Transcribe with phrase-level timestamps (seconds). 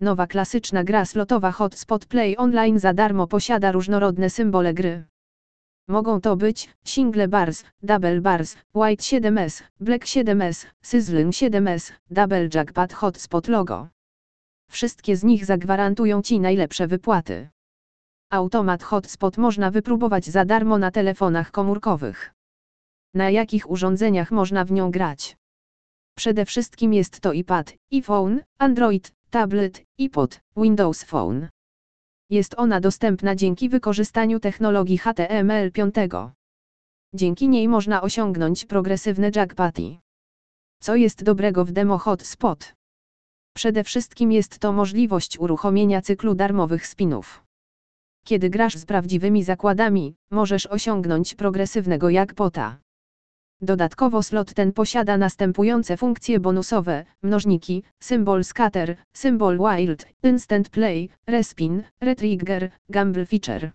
[0.00, 5.04] Nowa klasyczna gra slotowa Hotspot Play Online za darmo posiada różnorodne symbole gry.
[5.88, 12.92] Mogą to być single bars, double bars, white 7s, black 7s, sizzling 7s, double jackpot
[12.92, 13.88] hotspot logo.
[14.70, 17.48] Wszystkie z nich zagwarantują Ci najlepsze wypłaty.
[18.30, 22.34] Automat hotspot można wypróbować za darmo na telefonach komórkowych.
[23.14, 25.36] Na jakich urządzeniach można w nią grać?
[26.16, 31.48] Przede wszystkim jest to iPad, iPhone, Android, tablet, iPod, Windows Phone.
[32.30, 36.30] Jest ona dostępna dzięki wykorzystaniu technologii HTML5.
[37.14, 39.96] Dzięki niej można osiągnąć progresywne jackpoty.
[40.82, 42.74] Co jest dobrego w demo Hotspot?
[43.56, 47.42] Przede wszystkim jest to możliwość uruchomienia cyklu darmowych spinów.
[48.24, 52.78] Kiedy grasz z prawdziwymi zakładami, możesz osiągnąć progresywnego jackpota.
[53.62, 61.82] Dodatkowo slot ten posiada następujące funkcje bonusowe, mnożniki, symbol scatter, symbol wild, instant play, respin,
[62.00, 63.72] retrigger, gamble feature.